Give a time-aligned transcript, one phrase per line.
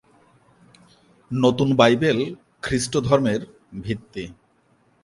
[1.31, 2.19] নতুন বাইবেল
[2.61, 3.41] খ্রিস্ট ধর্মের
[3.83, 4.23] ভিত্তি।